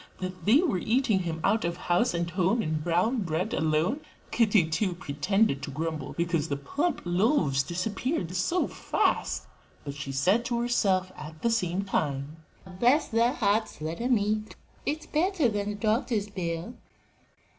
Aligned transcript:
that 0.17 0.45
they 0.45 0.57
were 0.63 0.79
eating 0.79 1.19
him 1.19 1.39
out 1.43 1.63
of 1.63 1.77
house 1.77 2.11
and 2.15 2.31
home 2.31 2.59
in 2.63 2.79
brown 2.79 3.17
bread 3.21 3.53
alone? 3.53 3.99
Kitty, 4.31 4.67
too, 4.67 4.95
pretended 4.95 5.61
to 5.61 5.69
grumble 5.69 6.13
because 6.13 6.49
the 6.49 6.57
plump 6.57 7.03
loaves 7.05 7.61
disappeared 7.61 8.35
so 8.35 8.67
fast, 8.67 9.43
but 9.83 9.93
she 9.93 10.11
said 10.11 10.43
to 10.45 10.59
herself 10.59 11.11
at 11.15 11.43
the 11.43 11.51
same 11.51 11.83
time, 11.83 12.37
"Bless 12.79 13.09
their 13.09 13.33
hearts! 13.33 13.79
let 13.79 14.01
'em 14.01 14.17
eat: 14.17 14.55
it's 14.87 15.05
better 15.05 15.47
than 15.47 15.69
a 15.69 15.75
doctor's 15.75 16.31
bill." 16.31 16.73